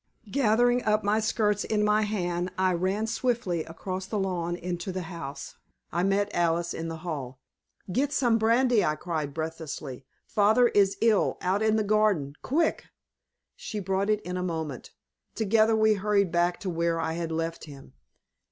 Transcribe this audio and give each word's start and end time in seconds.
Gathering 0.31 0.83
up 0.83 1.03
my 1.03 1.19
skirts 1.19 1.63
in 1.63 1.83
my 1.83 2.01
hand, 2.01 2.51
I 2.57 2.73
ran 2.73 3.05
swiftly 3.05 3.63
across 3.65 4.07
the 4.07 4.17
lawn 4.17 4.55
into 4.55 4.91
the 4.91 5.03
house. 5.03 5.57
I 5.91 6.01
met 6.01 6.33
Alice 6.33 6.73
in 6.73 6.87
the 6.87 6.97
hall. 7.05 7.39
"Get 7.91 8.11
some 8.11 8.39
brandy!" 8.39 8.83
I 8.83 8.95
cried, 8.95 9.31
breathlessly. 9.31 10.03
"Father 10.25 10.69
is 10.69 10.97
ill 11.01 11.37
out 11.39 11.61
in 11.61 11.75
the 11.75 11.83
garden! 11.83 12.33
Quick!" 12.41 12.85
She 13.55 13.79
brought 13.79 14.09
it 14.09 14.21
in 14.21 14.37
a 14.37 14.41
moment. 14.41 14.89
Together 15.35 15.75
we 15.75 15.93
hurried 15.93 16.31
back 16.31 16.59
to 16.61 16.69
where 16.71 16.99
I 16.99 17.13
had 17.13 17.31
left 17.31 17.65
him. 17.65 17.93